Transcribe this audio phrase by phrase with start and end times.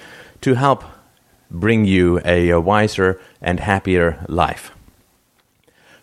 [0.42, 0.84] to help
[1.52, 4.72] bring you a, wiser and happier life.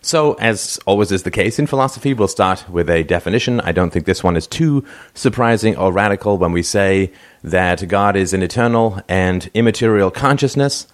[0.01, 3.61] So, as always is the case in philosophy, we'll start with a definition.
[3.61, 4.83] I don't think this one is too
[5.13, 10.87] surprising or radical when we say that God is an eternal and immaterial consciousness,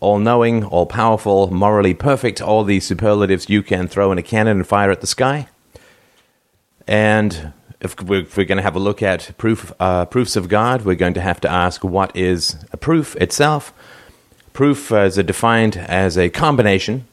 [0.00, 4.58] all knowing, all powerful, morally perfect, all the superlatives you can throw in a cannon
[4.58, 5.48] and fire at the sky.
[6.86, 10.94] And if we're, going to have a look at proof, uh, proofs of God, we're
[10.94, 13.72] going to have to ask what is a proof itself.
[14.52, 17.06] Proof uh, is defined as a combination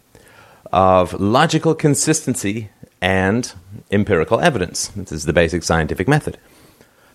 [0.72, 2.70] of logical consistency
[3.02, 3.53] and
[3.92, 4.88] empirical evidence.
[4.88, 6.38] This is the basic scientific method.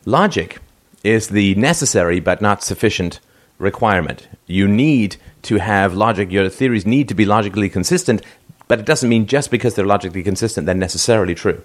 [0.05, 0.59] Logic
[1.03, 3.21] is the necessary but not sufficient
[3.59, 4.29] requirement.
[4.47, 8.23] You need to have logic, your theories need to be logically consistent,
[8.67, 11.63] but it doesn't mean just because they're logically consistent, they're necessarily true.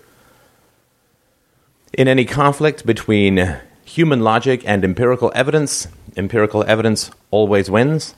[1.96, 8.16] In any conflict between human logic and empirical evidence, empirical evidence always wins.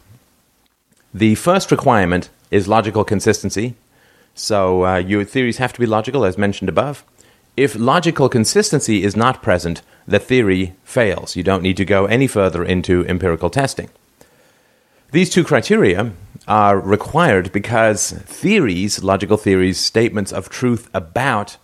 [1.14, 3.76] The first requirement is logical consistency.
[4.34, 7.04] So uh, your theories have to be logical, as mentioned above.
[7.58, 11.36] If logical consistency is not present, the theory fails.
[11.36, 13.90] You don't need to go any further into empirical testing.
[15.12, 16.14] These two criteria
[16.48, 21.58] are required because theories, logical theories, statements of truth about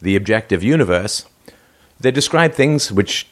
[0.00, 1.24] the objective universe,
[2.00, 3.26] they describe things which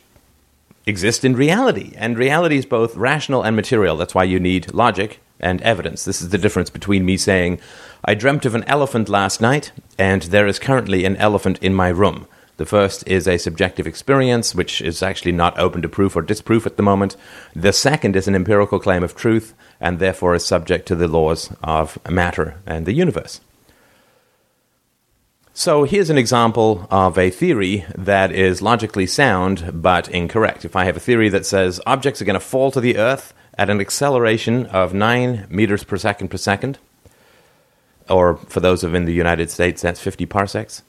[0.87, 3.97] exist in reality, and reality is both rational and material.
[3.97, 6.05] That's why you need logic and evidence.
[6.05, 7.59] This is the difference between me saying,
[8.05, 11.89] I dreamt of an elephant last night, and there is currently an elephant in my
[11.89, 12.27] room.
[12.57, 16.67] The first is a subjective experience, which is actually not open to proof or disproof
[16.67, 17.17] at the moment.
[17.57, 21.53] The second is an empirical claim of truth, and therefore is subject to the laws
[21.65, 23.41] of matter and the universe.
[25.57, 30.65] So here's an example of a theory that is logically sound but incorrect.
[30.65, 33.33] If I have a theory that says objects are going to fall to the earth
[33.57, 36.81] at an acceleration of 9 meters per second per second,
[38.09, 40.83] or for those of in the United States, that's 50 parsecs.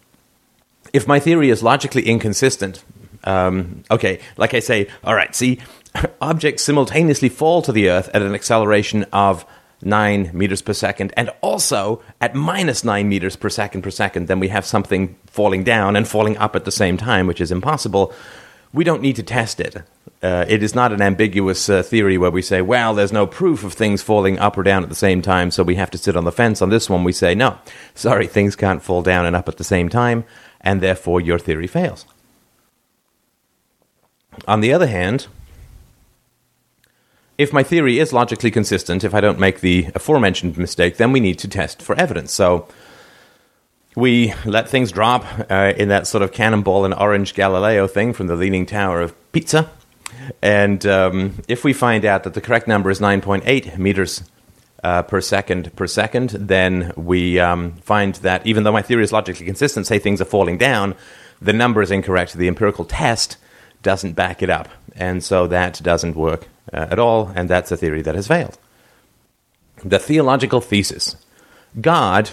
[0.94, 2.84] If my theory is logically inconsistent,
[3.24, 5.60] um, okay, like I say, all right, see,
[6.22, 9.46] objects simultaneously fall to the earth at an acceleration of
[9.86, 14.40] 9 meters per second, and also at minus 9 meters per second per second, then
[14.40, 18.14] we have something falling down and falling up at the same time, which is impossible.
[18.74, 19.84] We don't need to test it.
[20.22, 23.64] Uh, it is not an ambiguous uh, theory where we say, well, there's no proof
[23.64, 26.18] of things falling up or down at the same time, so we have to sit
[26.18, 26.62] on the fence.
[26.62, 27.58] On this one, we say, no,
[27.94, 30.26] sorry, things can't fall down and up at the same time,
[30.62, 32.06] and therefore your theory fails.
[34.48, 35.28] On the other hand,
[37.38, 41.20] if my theory is logically consistent, if I don't make the aforementioned mistake, then we
[41.20, 42.32] need to test for evidence.
[42.32, 42.68] So
[43.96, 48.28] we let things drop uh, in that sort of cannonball and orange Galileo thing from
[48.28, 49.70] the Leaning Tower of Pisa.
[50.42, 54.24] And um, if we find out that the correct number is 9.8 meters
[54.84, 59.12] uh, per second per second, then we um, find that even though my theory is
[59.12, 60.96] logically consistent, say things are falling down,
[61.42, 62.34] the number is incorrect.
[62.34, 63.38] The empirical test
[63.82, 64.70] doesn't back it up.
[64.96, 68.58] And so that doesn't work at all, and that's a theory that has failed.
[69.84, 71.16] The theological thesis
[71.80, 72.32] God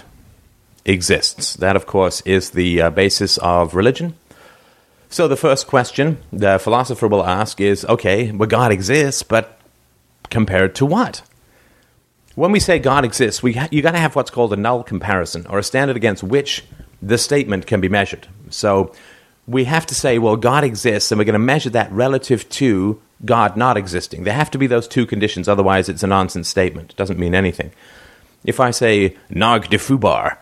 [0.85, 1.55] exists.
[1.55, 4.15] That, of course, is the uh, basis of religion.
[5.09, 9.59] So the first question the philosopher will ask is okay, well, God exists, but
[10.29, 11.21] compared to what?
[12.35, 14.83] When we say God exists, we ha- you got to have what's called a null
[14.83, 16.63] comparison, or a standard against which
[17.01, 18.27] the statement can be measured.
[18.49, 18.93] So
[19.47, 23.01] we have to say, well, God exists, and we're going to measure that relative to
[23.25, 24.23] God not existing.
[24.23, 26.91] There have to be those two conditions, otherwise, it's a nonsense statement.
[26.91, 27.71] It doesn't mean anything.
[28.45, 30.37] If I say Nag de Fubar,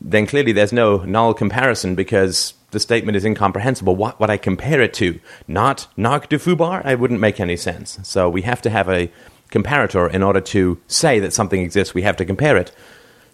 [0.00, 3.96] then clearly there's no null comparison because the statement is incomprehensible.
[3.96, 5.20] What would I compare it to?
[5.46, 6.84] Not Nag de Fubar?
[6.84, 7.98] I wouldn't make any sense.
[8.02, 9.10] So we have to have a
[9.50, 11.94] comparator in order to say that something exists.
[11.94, 12.72] We have to compare it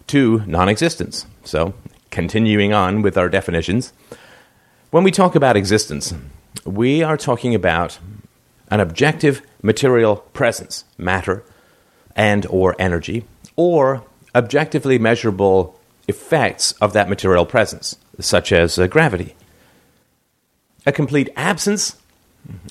[0.07, 1.25] to non existence.
[1.43, 1.73] So,
[2.11, 3.93] continuing on with our definitions.
[4.91, 6.15] When we talk about existence,
[6.65, 7.99] we are talking about
[8.71, 11.43] an objective material presence, matter
[12.15, 13.25] and or energy,
[13.55, 14.03] or
[14.33, 19.35] objectively measurable effects of that material presence, such as uh, gravity.
[20.87, 21.95] A complete absence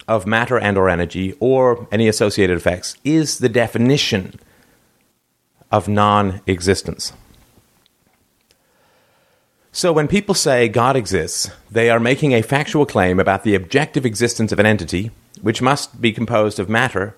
[0.09, 4.41] of matter and or energy or any associated effects is the definition
[5.71, 7.13] of non-existence.
[9.73, 14.07] So when people say God exists, they are making a factual claim about the objective
[14.07, 15.11] existence of an entity
[15.43, 17.17] which must be composed of matter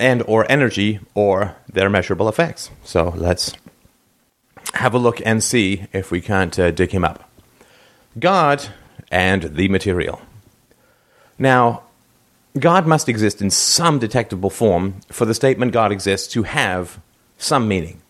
[0.00, 2.70] and or energy or their measurable effects.
[2.84, 3.52] So let's
[4.74, 7.28] have a look and see if we can't uh, dig him up.
[8.18, 8.68] God
[9.10, 10.20] and the material.
[11.38, 11.82] Now,
[12.58, 17.00] God must exist in some detectable form for the statement God exists to have
[17.36, 18.00] some meaning.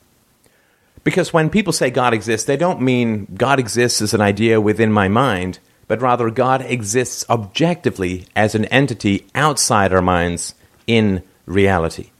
[1.09, 4.93] Because when people say God exists, they don't mean God exists as an idea within
[4.93, 10.53] my mind, but rather God exists objectively as an entity outside our minds
[10.87, 12.11] in reality.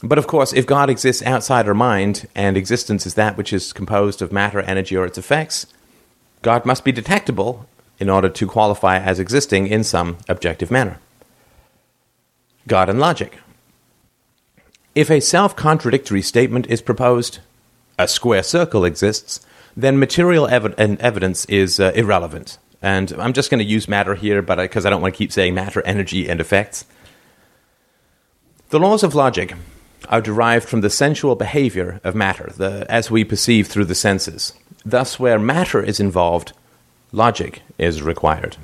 [0.00, 3.72] But of course, if God exists outside our mind and existence is that which is
[3.72, 5.66] composed of matter, energy, or its effects,
[6.42, 7.66] God must be detectable
[7.98, 11.00] in order to qualify as existing in some objective manner.
[12.68, 13.40] God and logic.
[14.94, 17.38] If a self contradictory statement is proposed,
[17.98, 19.40] a square circle exists,
[19.76, 22.58] then material ev- evidence is uh, irrelevant.
[22.82, 25.18] And I'm just going to use matter here, but because I, I don't want to
[25.18, 26.86] keep saying matter, energy, and effects.
[28.70, 29.54] The laws of logic
[30.08, 34.54] are derived from the sensual behavior of matter, the, as we perceive through the senses.
[34.84, 36.52] Thus, where matter is involved,
[37.12, 38.56] logic is required.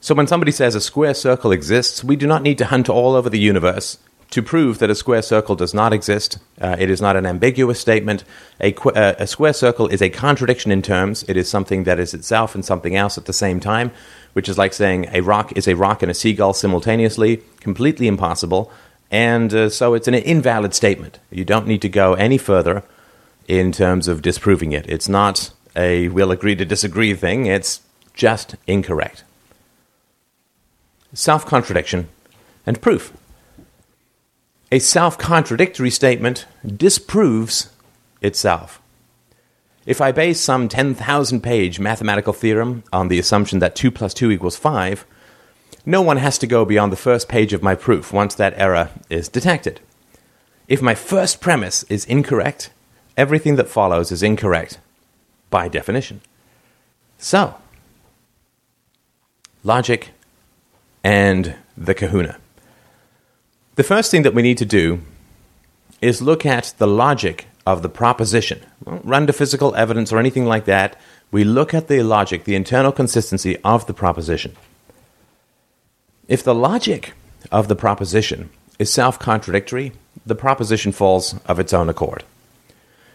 [0.00, 3.14] So, when somebody says a square circle exists, we do not need to hunt all
[3.14, 3.98] over the universe
[4.32, 6.38] to prove that a square circle does not exist.
[6.60, 8.24] Uh, it is not an ambiguous statement.
[8.60, 11.24] A, qu- uh, a, square circle is a contradiction in terms.
[11.28, 13.92] It is something that is itself and something else at the same time
[14.32, 18.70] which is like saying a rock is a rock and a seagull simultaneously, completely impossible.
[19.10, 21.18] And uh, so it's an invalid statement.
[21.30, 22.82] You don't need to go any further
[23.46, 24.86] in terms of disproving it.
[24.88, 27.80] It's not a we'll agree to disagree thing, it's
[28.14, 29.24] just incorrect.
[31.12, 32.08] Self contradiction
[32.64, 33.12] and proof.
[34.72, 37.70] A self contradictory statement disproves
[38.22, 38.80] itself.
[39.84, 44.30] If I base some 10,000 page mathematical theorem on the assumption that 2 plus 2
[44.30, 45.04] equals 5,
[45.84, 48.88] no one has to go beyond the first page of my proof once that error
[49.10, 49.80] is detected.
[50.68, 52.70] If my first premise is incorrect,
[53.14, 54.78] everything that follows is incorrect
[55.50, 56.22] by definition.
[57.18, 57.56] So,
[59.64, 60.12] logic
[61.04, 62.38] and the kahuna.
[63.74, 65.00] The first thing that we need to do
[66.02, 68.60] is look at the logic of the proposition.
[68.84, 71.00] run to physical evidence or anything like that.
[71.30, 74.54] We look at the logic, the internal consistency of the proposition.
[76.28, 77.14] If the logic
[77.50, 79.92] of the proposition is self contradictory,
[80.26, 82.24] the proposition falls of its own accord.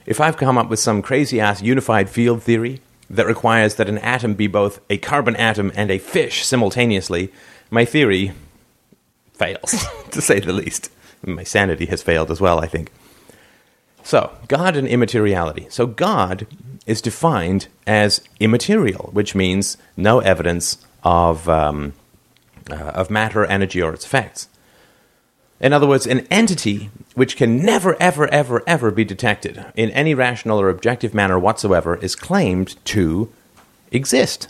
[0.08, 2.82] If I've come up with some crazy ass unified field theory
[3.12, 7.32] that requires that an atom be both a carbon atom and a fish simultaneously,
[7.70, 8.32] my theory
[9.38, 10.92] fails, to say the least.
[11.26, 12.92] My sanity has failed as well, I think.
[14.04, 15.68] So, God and immateriality.
[15.70, 16.48] So, God
[16.86, 21.94] is defined as immaterial, which means no evidence of, um,
[22.72, 24.48] uh, of matter, energy, or its effects.
[25.60, 30.14] In other words, an entity which can never, ever, ever, ever be detected in any
[30.14, 33.34] rational or objective manner whatsoever is claimed to
[33.92, 34.48] exist.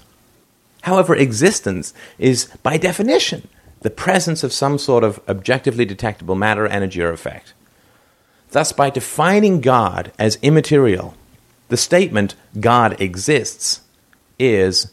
[0.81, 3.47] However, existence is, by definition,
[3.87, 7.53] the presence of some sort of objectively detectable matter, energy, or effect.
[8.49, 11.15] Thus, by defining God as immaterial,
[11.69, 13.79] the statement God exists
[14.37, 14.91] is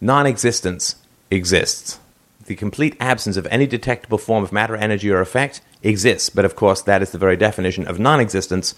[0.00, 0.96] non existence
[1.30, 1.98] exists.
[2.46, 6.56] The complete absence of any detectable form of matter, energy, or effect exists, but of
[6.56, 8.74] course, that is the very definition of non existence.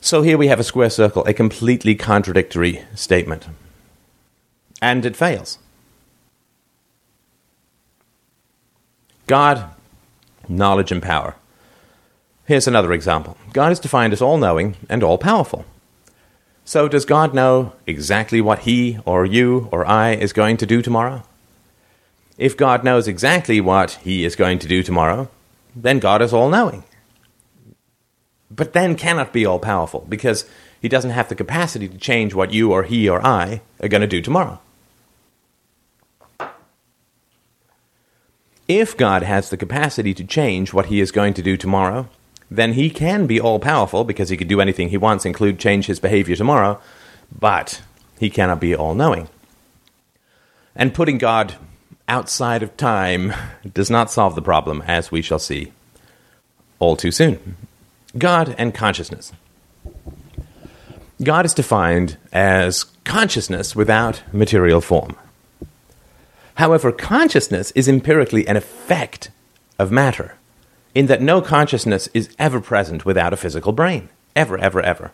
[0.00, 3.48] So here we have a square circle, a completely contradictory statement.
[4.80, 5.58] And it fails.
[9.26, 9.70] God,
[10.48, 11.36] knowledge, and power.
[12.46, 15.64] Here's another example God is defined as all knowing and all powerful.
[16.66, 20.82] So, does God know exactly what he or you or I is going to do
[20.82, 21.22] tomorrow?
[22.36, 25.28] If God knows exactly what he is going to do tomorrow,
[25.76, 26.84] then God is all knowing.
[28.50, 30.48] But then cannot be all powerful because
[30.80, 34.00] he doesn't have the capacity to change what you or he or I are going
[34.00, 34.60] to do tomorrow.
[38.66, 42.08] If God has the capacity to change what he is going to do tomorrow,
[42.50, 45.86] then he can be all powerful because he could do anything he wants, include change
[45.86, 46.80] his behavior tomorrow,
[47.36, 47.82] but
[48.18, 49.28] he cannot be all knowing.
[50.74, 51.54] And putting God
[52.08, 53.32] outside of time
[53.72, 55.72] does not solve the problem, as we shall see
[56.78, 57.56] all too soon.
[58.16, 59.32] God and consciousness.
[61.22, 65.16] God is defined as consciousness without material form.
[66.54, 69.30] However, consciousness is empirically an effect
[69.78, 70.36] of matter,
[70.94, 74.08] in that no consciousness is ever present without a physical brain.
[74.36, 75.12] Ever, ever, ever.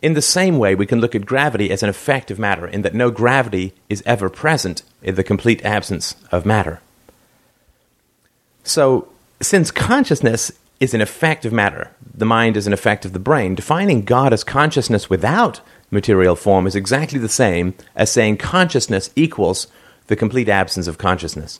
[0.00, 2.82] In the same way, we can look at gravity as an effect of matter, in
[2.82, 6.80] that no gravity is ever present in the complete absence of matter.
[8.64, 9.08] So,
[9.40, 13.54] since consciousness is an effect of matter, the mind is an effect of the brain,
[13.54, 15.60] defining God as consciousness without
[15.92, 19.68] material form is exactly the same as saying consciousness equals
[20.12, 21.58] the complete absence of consciousness,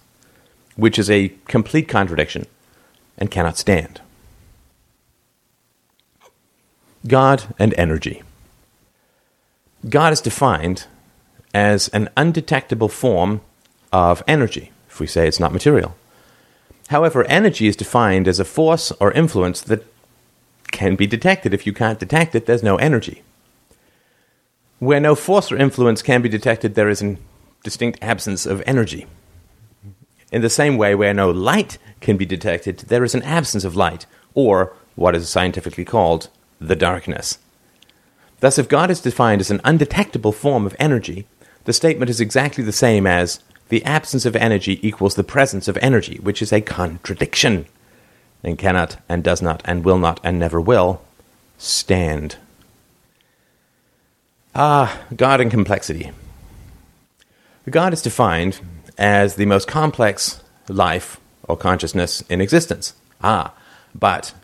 [0.76, 2.44] which is a complete contradiction
[3.16, 4.02] and cannot stand.
[7.06, 8.22] God and energy.
[9.88, 10.84] God is defined
[11.54, 13.40] as an undetectable form
[13.90, 15.96] of energy, if we say it's not material.
[16.88, 19.86] However, energy is defined as a force or influence that
[20.72, 21.54] can be detected.
[21.54, 23.22] If you can't detect it, there's no energy.
[24.78, 27.16] Where no force or influence can be detected, there is a
[27.62, 29.06] distinct absence of energy.
[30.30, 33.76] In the same way, where no light can be detected, there is an absence of
[33.76, 36.28] light, or what is scientifically called
[36.60, 37.38] the darkness.
[38.40, 41.26] Thus, if God is defined as an undetectable form of energy,
[41.64, 45.78] the statement is exactly the same as the absence of energy equals the presence of
[45.80, 47.66] energy, which is a contradiction,
[48.42, 51.02] and cannot, and does not, and will not, and never will
[51.56, 52.36] stand.
[54.54, 56.10] Ah, God and complexity.
[57.70, 58.60] God is defined
[58.98, 62.94] as the most complex life or consciousness in existence.
[63.22, 63.54] Ah,
[63.94, 64.34] but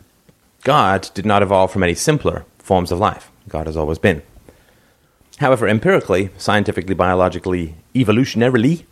[0.63, 3.31] God did not evolve from any simpler forms of life.
[3.47, 4.21] God has always been.
[5.39, 8.83] However, empirically, scientifically, biologically, evolutionarily,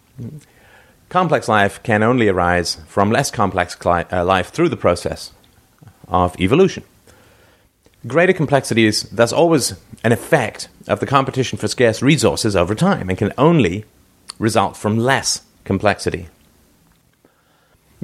[1.10, 5.32] complex life can only arise from less complex cli- uh, life through the process
[6.08, 6.84] of evolution.
[8.06, 13.10] Greater complexity is thus always an effect of the competition for scarce resources over time
[13.10, 13.84] and can only
[14.40, 16.28] result from less complexity.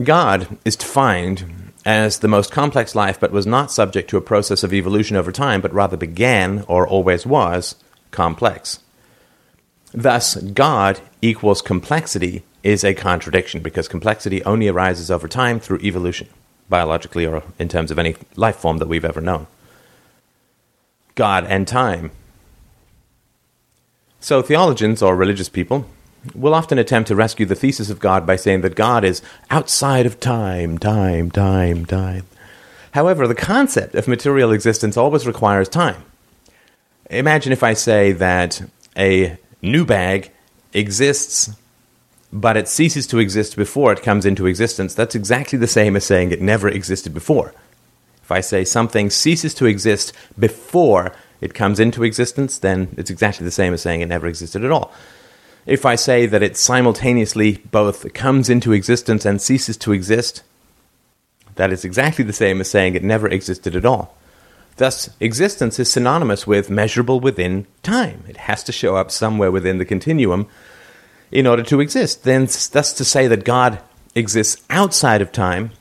[0.02, 4.64] God is defined as the most complex life, but was not subject to a process
[4.64, 7.76] of evolution over time, but rather began, or always was,
[8.12, 8.80] complex.
[9.94, 16.30] Thus, God equals complexity is a contradiction because complexity only arises over time through evolution,
[16.70, 19.46] biologically or in terms of any life form that we've ever known.
[21.16, 22.12] God and time.
[24.20, 25.86] So, theologians or religious people
[26.34, 30.06] will often attempt to rescue the thesis of God by saying that God is outside
[30.06, 32.26] of time, time, time, time.
[32.92, 36.04] However, the concept of material existence always requires time.
[37.10, 38.62] Imagine if I say that
[38.98, 40.32] a new bag
[40.74, 41.56] exists,
[42.32, 44.94] but it ceases to exist before it comes into existence.
[44.94, 47.54] That's exactly the same as saying it never existed before.
[48.24, 53.44] If I say something ceases to exist before it comes into existence, then it's exactly
[53.44, 54.94] the same as saying it never existed at all
[55.66, 60.44] if I say that it simultaneously both comes into existence and ceases to exist,
[61.56, 64.16] that is exactly the same as saying it never existed at all.
[64.78, 68.24] Thus, existence is synonymous with measurable within time.
[68.28, 70.48] It has to show up somewhere within the continuum
[71.32, 72.24] in order to exist.
[72.24, 73.80] Then, thus, to say that God
[74.16, 75.72] exists outside of time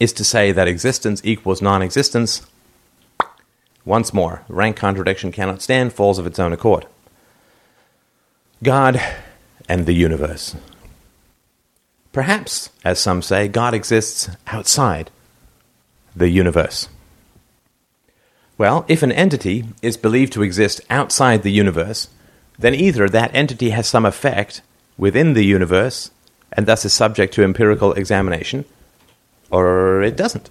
[0.00, 2.46] is to say that existence equals non existence.
[3.84, 6.86] Once more, rank contradiction cannot stand, falls of its own accord.
[8.62, 9.00] God
[9.68, 10.56] and the universe.
[12.12, 15.10] Perhaps, as some say, God exists outside
[16.16, 16.88] the universe.
[18.56, 22.08] Well, if an entity is believed to exist outside the universe,
[22.58, 24.62] then either that entity has some effect
[24.96, 26.10] within the universe
[26.52, 28.64] and thus is subject to empirical examination,
[29.50, 30.50] or it doesn't.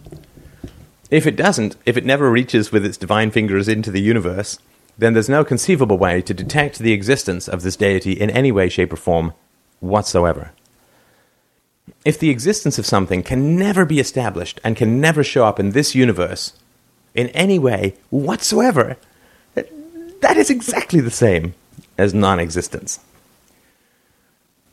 [1.09, 4.59] If it doesn't, if it never reaches with its divine fingers into the universe,
[4.98, 8.68] then there's no conceivable way to detect the existence of this deity in any way,
[8.68, 9.34] shape, or form
[9.80, 10.51] whatsoever.
[12.04, 15.72] If the existence of something can never be established and can never show up in
[15.72, 16.54] this universe
[17.13, 18.98] in any way whatsoever,
[19.56, 21.54] that is exactly the same
[21.98, 23.00] as non existence.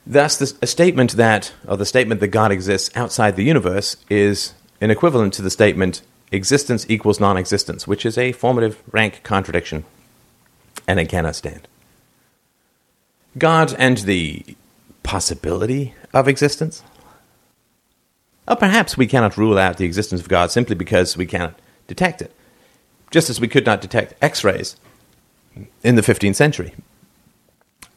[0.06, 4.90] Thus, a statement that, or the statement that God exists outside the universe, is an
[4.90, 9.84] equivalent to the statement existence equals non existence, which is a formative rank contradiction
[10.86, 11.68] and it cannot stand.
[13.36, 14.44] God and the
[15.02, 16.82] possibility of existence?
[18.46, 22.20] Or perhaps we cannot rule out the existence of God simply because we cannot detect
[22.20, 22.32] it,
[23.10, 24.76] just as we could not detect X rays
[25.82, 26.74] in the 15th century.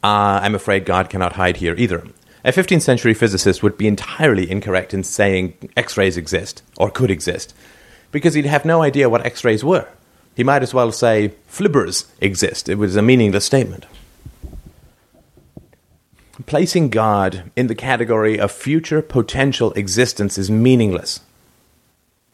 [0.02, 2.06] Uh, I'm afraid God cannot hide here either.
[2.44, 7.10] A 15th century physicist would be entirely incorrect in saying X rays exist or could
[7.10, 7.54] exist,
[8.12, 9.88] because he'd have no idea what X rays were.
[10.38, 12.68] He might as well say flibbers exist.
[12.68, 13.86] It was a meaningless statement.
[16.46, 21.22] Placing God in the category of future potential existence is meaningless.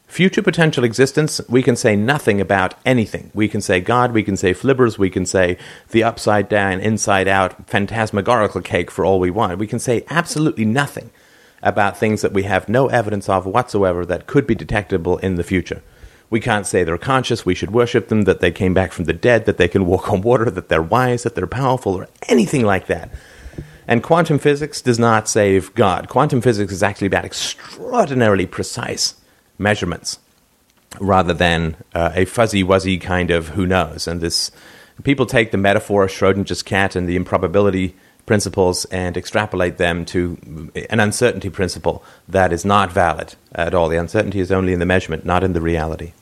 [0.06, 3.30] Future potential existence, we can say nothing about anything.
[3.32, 5.56] We can say God, we can say flibbers, we can say
[5.88, 9.58] the upside down, inside out, phantasmagorical cake for all we want.
[9.58, 11.10] We can say absolutely nothing
[11.62, 15.42] about things that we have no evidence of whatsoever that could be detectable in the
[15.42, 15.82] future.
[16.30, 19.12] We can't say they're conscious, we should worship them, that they came back from the
[19.12, 22.64] dead, that they can walk on water, that they're wise, that they're powerful, or anything
[22.64, 23.10] like that.
[23.86, 26.08] And quantum physics does not save God.
[26.08, 29.14] Quantum physics is actually about extraordinarily precise
[29.58, 30.18] measurements
[31.00, 34.06] rather than uh, a fuzzy wuzzy kind of who knows.
[34.08, 34.50] And this
[35.02, 37.94] people take the metaphor of Schrodinger's cat and the improbability
[38.26, 43.88] principles and extrapolate them to an uncertainty principle that is not valid at all.
[43.88, 46.12] The uncertainty is only in the measurement, not in the reality.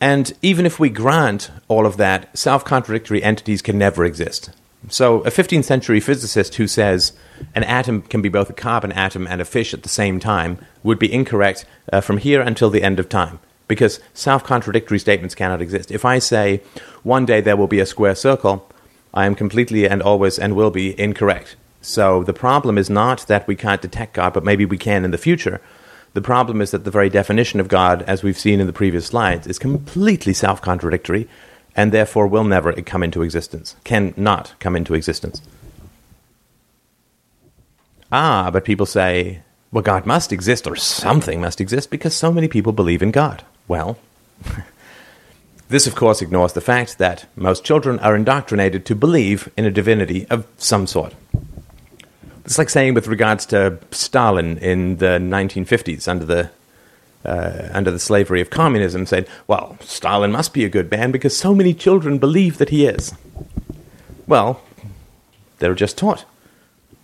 [0.00, 4.50] And even if we grant all of that, self contradictory entities can never exist.
[4.88, 7.12] So, a 15th century physicist who says
[7.54, 10.58] an atom can be both a carbon atom and a fish at the same time
[10.82, 15.34] would be incorrect uh, from here until the end of time because self contradictory statements
[15.34, 15.90] cannot exist.
[15.90, 16.62] If I say
[17.02, 18.66] one day there will be a square circle,
[19.12, 21.56] I am completely and always and will be incorrect.
[21.82, 25.10] So, the problem is not that we can't detect God, but maybe we can in
[25.10, 25.60] the future.
[26.12, 29.06] The problem is that the very definition of God, as we've seen in the previous
[29.06, 31.28] slides, is completely self contradictory
[31.76, 35.40] and therefore will never come into existence, cannot come into existence.
[38.12, 42.48] Ah, but people say, well, God must exist or something must exist because so many
[42.48, 43.44] people believe in God.
[43.68, 43.98] Well,
[45.70, 49.70] this, of course, ignores the fact that most children are indoctrinated to believe in a
[49.70, 51.14] divinity of some sort.
[52.44, 56.50] It's like saying, with regards to Stalin in the 1950s under the
[57.24, 61.36] uh, under the slavery of communism said, well, Stalin must be a good man because
[61.36, 63.12] so many children believe that he is.
[64.26, 64.62] Well,
[65.58, 66.24] they're just taught.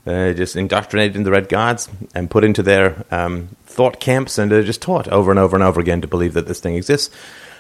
[0.05, 4.51] They're just indoctrinated in the Red Guards and put into their um, thought camps, and
[4.51, 7.15] they're just taught over and over and over again to believe that this thing exists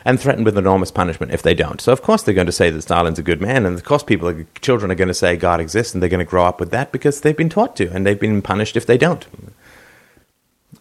[0.06, 1.82] and threatened with enormous punishment if they don't.
[1.82, 4.02] So, of course, they're going to say that Stalin's a good man, and of course,
[4.02, 6.70] people, children are going to say God exists, and they're going to grow up with
[6.70, 9.26] that because they've been taught to, and they've been punished if they don't.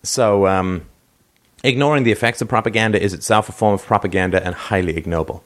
[0.03, 0.85] So, um,
[1.65, 5.43] Ignoring the effects of propaganda is itself a form of propaganda and highly ignoble.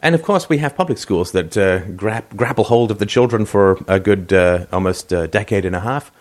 [0.00, 3.44] And of course, we have public schools that uh, gra- grapple hold of the children
[3.44, 6.12] for a good uh, almost a decade and a half,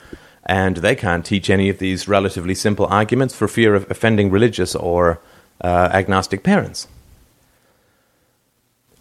[0.44, 4.76] and they can't teach any of these relatively simple arguments for fear of offending religious
[4.76, 5.22] or
[5.62, 6.88] uh, agnostic parents.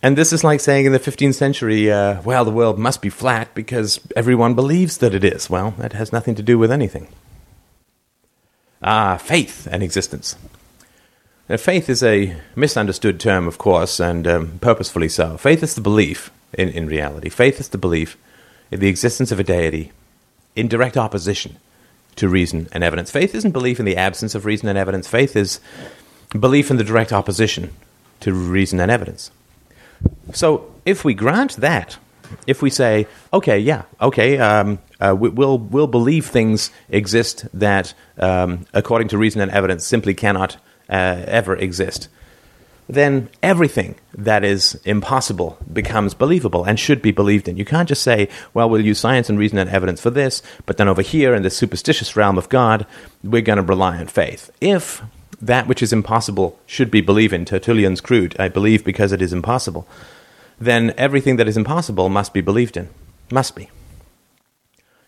[0.01, 3.09] And this is like saying in the 15th century, uh, well, the world must be
[3.09, 5.51] flat because everyone believes that it is.
[5.51, 7.09] Well, that has nothing to do with anything.
[8.81, 10.37] Ah, faith and existence.
[11.49, 15.37] Now, faith is a misunderstood term, of course, and um, purposefully so.
[15.37, 18.17] Faith is the belief, in, in reality, faith is the belief
[18.71, 19.91] in the existence of a deity
[20.55, 21.57] in direct opposition
[22.17, 23.11] to reason and evidence.
[23.11, 25.59] Faith isn't belief in the absence of reason and evidence, faith is
[26.31, 27.73] belief in the direct opposition
[28.21, 29.31] to reason and evidence.
[30.33, 31.99] So, if we grant that,
[32.47, 37.95] if we say, okay, yeah, okay, um, uh, we, will we'll believe things exist that,
[38.19, 40.57] um, according to reason and evidence, simply cannot
[40.89, 42.09] uh, ever exist,
[42.89, 47.57] then everything that is impossible becomes believable and should be believed in.
[47.57, 50.79] You can't just say, well, we'll use science and reason and evidence for this, but
[50.79, 52.87] then over here in the superstitious realm of God,
[53.23, 54.51] we're going to rely on faith.
[54.61, 55.03] If
[55.41, 59.33] that which is impossible should be believed in, Tertullian's credo, I believe because it is
[59.33, 59.87] impossible
[60.61, 62.89] then everything that is impossible must be believed in.
[63.31, 63.71] Must be.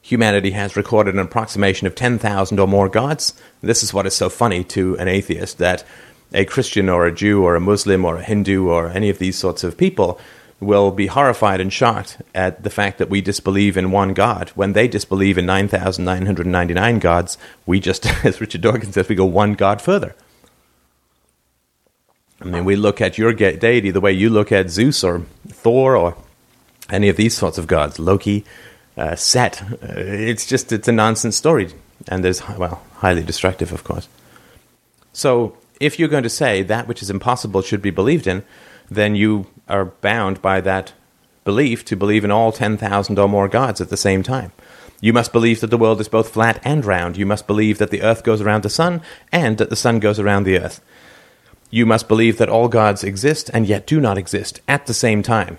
[0.02, 3.34] Humanity has recorded an approximation of 10,000 or more gods.
[3.60, 5.84] This is what is so funny to an atheist that
[6.32, 9.36] a Christian or a Jew or a Muslim or a Hindu or any of these
[9.36, 10.18] sorts of people
[10.60, 14.50] will be horrified and shocked at the fact that we disbelieve in one God.
[14.50, 19.54] When they disbelieve in 9,999 gods, we just, as Richard Dawkins says, we go one
[19.54, 20.14] God further.
[22.42, 25.96] I mean, we look at your deity the way you look at Zeus or Thor
[25.96, 26.16] or
[26.88, 28.44] any of these sorts of gods, Loki,
[28.96, 29.62] uh, Set.
[29.62, 31.70] Uh, it's just it's a nonsense story,
[32.08, 34.08] and there's well highly destructive, of course.
[35.12, 38.42] So, if you're going to say that which is impossible should be believed in,
[38.90, 40.92] then you are bound by that
[41.44, 44.52] belief to believe in all ten thousand or more gods at the same time.
[45.00, 47.16] You must believe that the world is both flat and round.
[47.16, 49.00] You must believe that the earth goes around the sun
[49.32, 50.80] and that the sun goes around the earth
[51.70, 55.22] you must believe that all gods exist and yet do not exist at the same
[55.22, 55.58] time.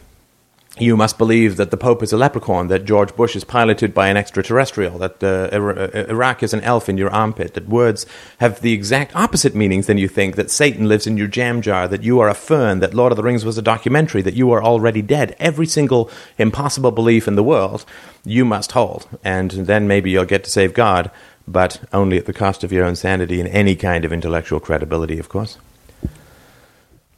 [0.80, 4.08] You must believe that the Pope is a leprechaun, that George Bush is piloted by
[4.08, 8.06] an extraterrestrial, that uh, uh, Iraq is an elf in your armpit, that words
[8.40, 11.90] have the exact opposite meanings than you think, that Satan lives in your jam jar,
[11.90, 14.50] that you are a fern, that Lord of the Rings was a documentary, that you
[14.52, 15.36] are already dead.
[15.40, 17.86] Every single impossible belief in the world
[18.24, 19.10] you must hold.
[19.26, 21.12] And then maybe you'll get to save God,
[21.46, 25.20] but only at the cost of your own sanity and any kind of intellectual credibility,
[25.20, 25.58] of course.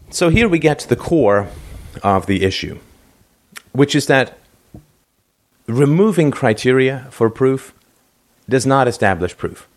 [0.10, 1.50] So here we get to the core
[2.02, 2.80] of the issue
[3.73, 4.38] which is that
[5.67, 7.73] removing criteria for proof
[8.49, 9.67] does not establish proof.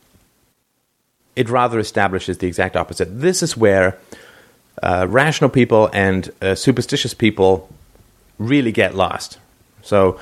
[1.35, 3.21] It rather establishes the exact opposite.
[3.21, 3.99] This is where
[4.83, 7.69] uh, rational people and uh, superstitious people
[8.39, 9.39] really get lost.
[9.83, 10.19] So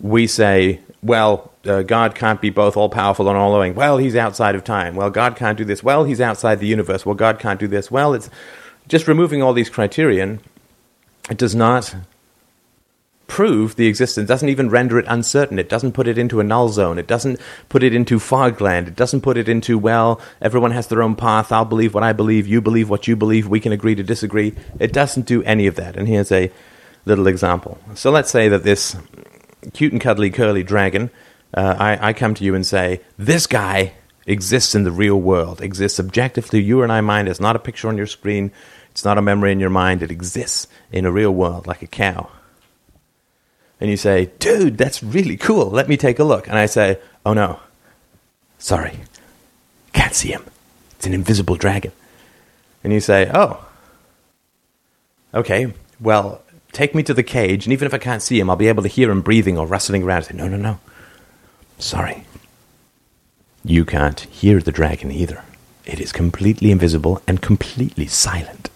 [0.00, 3.74] we say, well, uh, God can't be both all powerful and all knowing.
[3.74, 4.94] Well, he's outside of time.
[4.94, 5.82] Well, God can't do this.
[5.82, 7.06] Well, he's outside the universe.
[7.06, 7.90] Well, God can't do this.
[7.90, 8.28] Well, it's
[8.88, 10.40] just removing all these criterion.
[11.30, 11.94] It does not
[13.32, 15.58] prove the existence, doesn't even render it uncertain.
[15.58, 16.98] It doesn't put it into a null zone.
[16.98, 17.40] It doesn't
[17.70, 18.88] put it into fogland.
[18.88, 21.50] It doesn't put it into, well, everyone has their own path.
[21.50, 22.46] I'll believe what I believe.
[22.46, 23.48] You believe what you believe.
[23.48, 24.54] We can agree to disagree.
[24.78, 25.96] It doesn't do any of that.
[25.96, 26.50] And here's a
[27.06, 27.78] little example.
[27.94, 28.96] So let's say that this
[29.72, 31.10] cute and cuddly curly dragon,
[31.54, 33.94] uh, I, I come to you and say, this guy
[34.26, 36.60] exists in the real world, exists objectively.
[36.60, 37.28] You and I mind.
[37.28, 38.52] It's not a picture on your screen.
[38.90, 40.02] It's not a memory in your mind.
[40.02, 42.30] It exists in a real world, like a cow
[43.82, 45.68] and you say, dude, that's really cool.
[45.68, 46.46] Let me take a look.
[46.46, 47.58] And I say, oh no,
[48.56, 49.00] sorry,
[49.92, 50.44] can't see him.
[50.92, 51.90] It's an invisible dragon.
[52.84, 53.66] And you say, oh,
[55.34, 58.54] okay, well, take me to the cage, and even if I can't see him, I'll
[58.54, 60.18] be able to hear him breathing or rustling around.
[60.18, 60.78] I say, no, no, no,
[61.80, 62.24] sorry.
[63.64, 65.42] You can't hear the dragon either.
[65.84, 68.70] It is completely invisible and completely silent.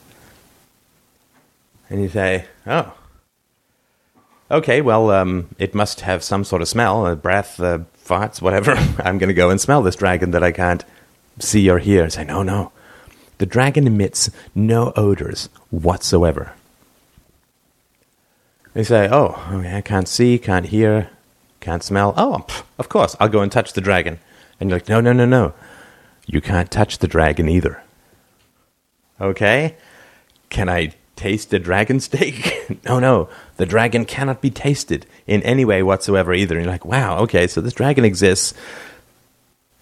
[1.89, 2.93] And you say, oh,
[4.51, 8.73] okay, well, um, it must have some sort of smell, a breath, uh, farts, whatever.
[8.99, 10.85] I'm going to go and smell this dragon that I can't
[11.39, 12.09] see or hear.
[12.11, 12.73] say, no, no.
[13.39, 16.53] The dragon emits no odors whatsoever.
[18.73, 21.11] They say, oh, okay, I can't see, can't hear,
[21.61, 22.15] can't smell.
[22.17, 24.19] Oh, pff, of course, I'll go and touch the dragon.
[24.61, 25.55] And you're like, no, no, no, no.
[26.27, 27.83] You can't touch the dragon either.
[29.21, 29.77] Okay?
[30.51, 32.79] Can I taste a dragon steak?
[32.85, 33.29] no, no.
[33.57, 36.57] The dragon cannot be tasted in any way whatsoever either.
[36.57, 38.55] And you're like, wow, okay, so this dragon exists,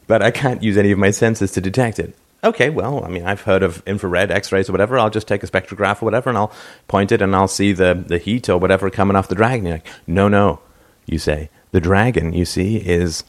[0.07, 2.17] but I can't use any of my senses to detect it.
[2.45, 4.99] Okay, well, I mean, I've heard of infrared, X rays, or whatever.
[4.99, 6.53] I'll just take a spectrograph or whatever, and I'll
[6.89, 9.65] point it, and I'll see the, the heat or whatever coming off the dragon.
[9.65, 10.61] You're like, no, no,
[11.07, 11.49] you say.
[11.71, 13.25] The dragon, you see, is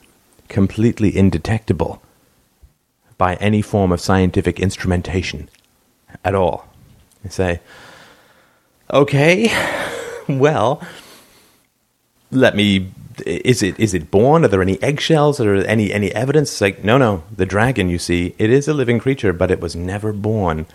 [0.49, 2.01] completely indetectable
[3.17, 5.49] by any form of scientific instrumentation
[6.23, 6.67] at all.
[7.23, 7.61] You say,
[8.91, 9.51] okay,
[10.27, 10.81] well,
[12.31, 12.91] let me.
[13.25, 14.43] Is it is it born?
[14.43, 15.39] Are there any eggshells?
[15.39, 16.51] Are there any any evidence?
[16.51, 17.23] It's like no, no.
[17.33, 20.65] The dragon, you see, it is a living creature, but it was never born.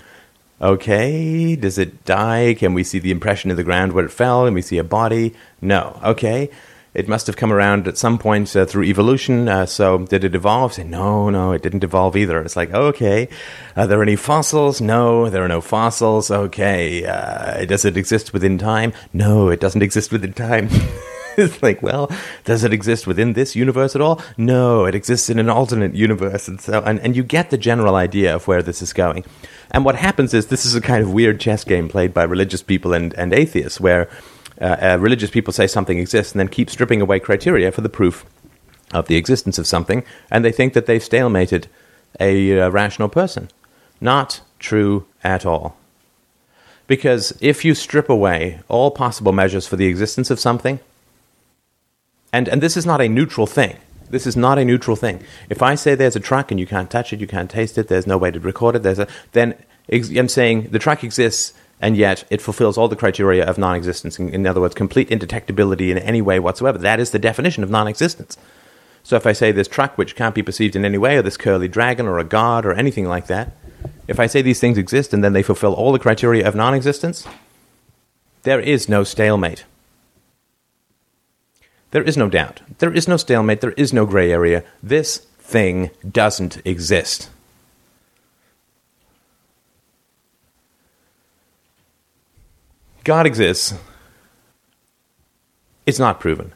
[0.62, 2.54] Okay, does it die?
[2.54, 4.44] Can we see the impression in the ground where it fell?
[4.44, 5.34] Can we see a body?
[5.60, 5.98] No.
[6.04, 6.50] Okay,
[6.92, 9.48] it must have come around at some point uh, through evolution.
[9.48, 10.74] Uh, so did it evolve?
[10.74, 12.40] Say, no, no, it didn't evolve either.
[12.42, 13.28] It's like, okay,
[13.76, 14.80] are there any fossils?
[14.80, 16.30] No, there are no fossils.
[16.30, 18.92] Okay, uh, does it exist within time?
[19.12, 20.68] No, it doesn't exist within time.
[21.36, 22.10] it's like, well,
[22.44, 24.20] does it exist within this universe at all?
[24.36, 27.94] No, it exists in an alternate universe, and so and, and you get the general
[27.94, 29.24] idea of where this is going.
[29.70, 32.62] And what happens is this is a kind of weird chess game played by religious
[32.62, 34.08] people and, and atheists, where
[34.60, 37.88] uh, uh, religious people say something exists and then keep stripping away criteria for the
[37.88, 38.24] proof
[38.92, 41.66] of the existence of something, and they think that they've stalemated
[42.18, 43.48] a uh, rational person.
[44.00, 45.76] Not true at all.
[46.86, 50.80] Because if you strip away all possible measures for the existence of something,
[52.32, 53.76] and, and this is not a neutral thing.
[54.10, 55.22] This is not a neutral thing.
[55.48, 57.86] If I say there's a truck and you can't touch it, you can't taste it,
[57.88, 59.54] there's no way to record it, there's a, then
[59.92, 64.18] I'm saying the truck exists and yet it fulfills all the criteria of non existence.
[64.18, 66.78] In, in, other words, complete indetectability in any way whatsoever.
[66.78, 68.36] That is the definition of non existence.
[69.02, 71.38] So if I say this truck which can't be perceived in any way, or this
[71.38, 73.56] curly dragon, or a god, or anything like that,
[74.06, 76.74] if I say these things exist and then they fulfill all the criteria of non
[76.74, 77.26] existence,
[78.42, 79.64] there is no stalemate.
[81.92, 82.60] There is no doubt.
[82.78, 83.60] There is no stalemate.
[83.60, 84.64] There is no gray area.
[84.82, 87.30] This thing doesn't exist.
[93.04, 93.74] God exists.
[95.86, 96.52] It's not proven.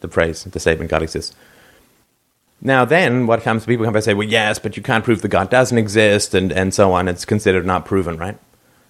[0.00, 1.34] The phrase, the statement, God exists.
[2.60, 3.66] Now, then, what comes?
[3.66, 6.50] People come and say, "Well, yes, but you can't prove that God doesn't exist," and
[6.50, 7.06] and so on.
[7.06, 8.38] It's considered not proven, right?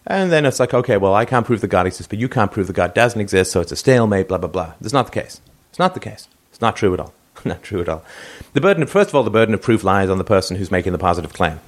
[0.07, 2.53] And then it's like, okay, well, I can't prove that God exists, but you can't
[2.53, 4.75] prove that God doesn't exist, so it's a stalemate, blah, blah, blah.
[4.81, 5.41] That's not the case.
[5.71, 6.29] It's not the case.
[6.51, 7.13] It's not true at all.
[7.45, 8.05] not true at all.
[8.53, 10.71] The burden of, first of all, the burden of proof lies on the person who's
[10.71, 11.59] making the positive claim.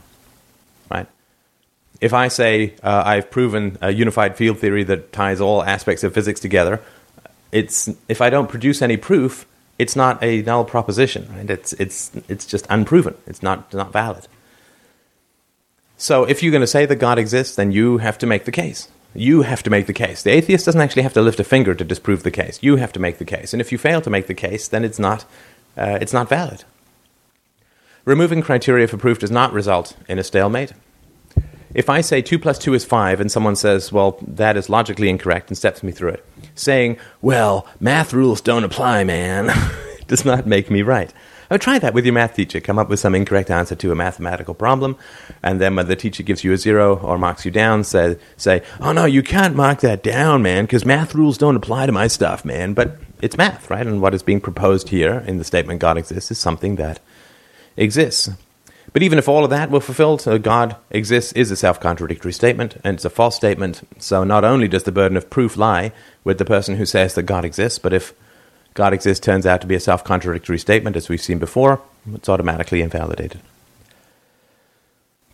[0.88, 1.09] Right?
[2.00, 6.14] If I say uh, I've proven a unified field theory that ties all aspects of
[6.14, 6.80] physics together,
[7.50, 9.46] it's if I don't produce any proof,
[9.78, 11.28] it's not a null proposition.
[11.34, 11.50] Right?
[11.50, 13.16] It's it's it's just unproven.
[13.26, 14.28] It's not not valid.
[15.96, 18.52] So if you're going to say that God exists, then you have to make the
[18.52, 18.88] case.
[19.14, 20.22] You have to make the case.
[20.22, 22.61] The atheist doesn't actually have to lift a finger to disprove the case.
[22.62, 23.52] You have to make the case.
[23.52, 25.24] And if you fail to make the case, then it's not,
[25.76, 26.64] uh, it's not valid.
[28.04, 30.72] Removing criteria for proof does not result in a stalemate.
[31.74, 35.09] If I say 2 plus 2 is 5 and someone says, well, that is logically
[35.09, 39.50] incorrect and steps me through it, saying, well, math rules don't apply, man,
[40.07, 41.12] does not make me right.
[41.50, 42.61] Oh, try that with your math teacher.
[42.61, 44.96] Come up with some incorrect answer to a mathematical problem,
[45.42, 48.62] and then when the teacher gives you a zero or marks you down, say, say
[48.81, 52.07] "Oh no, you can't mark that down, man, because math rules don't apply to my
[52.07, 53.87] stuff, man." But it's math, right?
[53.87, 57.00] And what is being proposed here in the statement "God exists" is something that
[57.78, 58.28] exists.
[58.92, 62.33] But even if all of that were fulfilled, so God exists is a self contradictory
[62.33, 63.87] statement, and it's a false statement.
[63.98, 65.92] So not only does the burden of proof lie
[66.24, 68.14] with the person who says that God exists, but if
[68.74, 71.81] God exists turns out to be a self contradictory statement, as we've seen before,
[72.14, 73.40] it's automatically invalidated.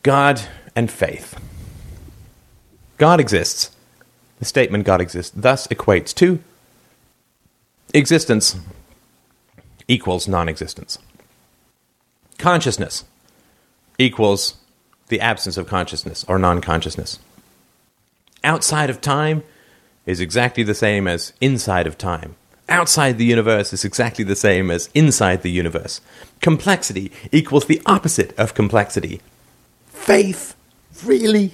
[0.02, 0.42] God
[0.74, 1.38] and faith.
[2.98, 3.70] God exists.
[4.40, 6.40] The statement God exists thus equates to
[7.94, 8.56] existence
[9.86, 10.98] equals non existence.
[12.36, 13.04] Consciousness
[13.98, 14.54] equals
[15.08, 17.18] the absence of consciousness or non consciousness.
[18.42, 19.42] Outside of time
[20.06, 22.36] is exactly the same as inside of time
[22.68, 26.00] outside the universe is exactly the same as inside the universe.
[26.40, 29.20] Complexity equals the opposite of complexity.
[29.88, 30.54] Faith?
[31.04, 31.52] Really?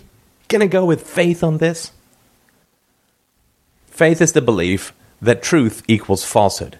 [0.48, 1.92] Gonna go with faith on this?
[3.86, 6.78] Faith is the belief that truth equals falsehood.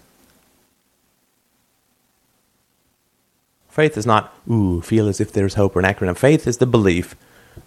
[3.71, 6.17] Faith is not, ooh, feel as if there's hope or an acronym.
[6.17, 7.15] Faith is the belief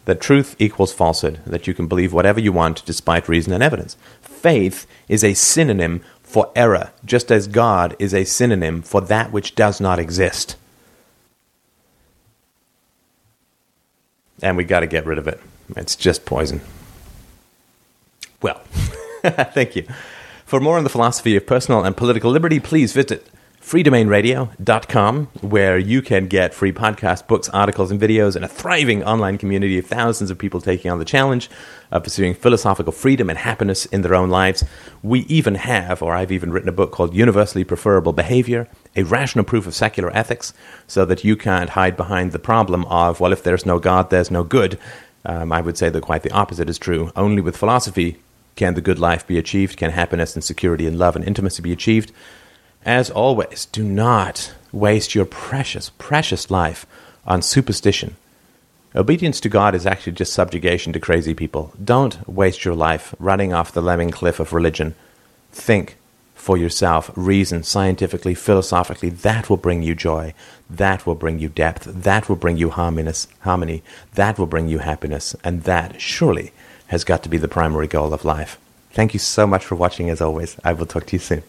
[0.04, 3.96] that truth equals falsehood, that you can believe whatever you want despite reason and evidence.
[4.20, 9.54] Faith is a synonym for error, just as God is a synonym for that which
[9.54, 10.56] does not exist.
[14.42, 15.40] And we've got to get rid of it.
[15.74, 16.60] It's just poison.
[18.42, 18.58] Well,
[19.22, 19.86] thank you.
[20.44, 23.26] For more on the philosophy of personal and political liberty, please visit
[23.64, 29.38] freedomainradio.com, where you can get free podcasts, books, articles, and videos, and a thriving online
[29.38, 31.48] community of thousands of people taking on the challenge
[31.90, 34.64] of pursuing philosophical freedom and happiness in their own lives.
[35.02, 39.46] We even have, or I've even written a book called Universally Preferable Behavior, a rational
[39.46, 40.52] proof of secular ethics,
[40.86, 44.30] so that you can't hide behind the problem of, well, if there's no God, there's
[44.30, 44.78] no good.
[45.24, 47.10] Um, I would say that quite the opposite is true.
[47.16, 48.18] Only with philosophy
[48.56, 51.72] can the good life be achieved, can happiness and security and love and intimacy be
[51.72, 52.12] achieved.
[52.84, 56.84] As always, do not waste your precious, precious life
[57.26, 58.16] on superstition.
[58.94, 61.72] Obedience to God is actually just subjugation to crazy people.
[61.82, 64.94] Don't waste your life running off the lemming cliff of religion.
[65.50, 65.96] Think
[66.34, 69.08] for yourself, reason scientifically, philosophically.
[69.08, 70.34] That will bring you joy.
[70.68, 71.84] That will bring you depth.
[71.86, 73.82] That will bring you harmony.
[74.14, 75.34] That will bring you happiness.
[75.42, 76.52] And that, surely,
[76.88, 78.58] has got to be the primary goal of life.
[78.90, 80.56] Thank you so much for watching, as always.
[80.62, 81.42] I will talk to you soon.